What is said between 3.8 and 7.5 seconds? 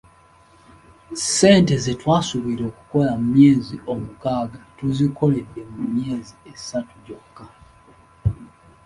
omukaaga, tuzikoledde mu myezi esatu gyokka.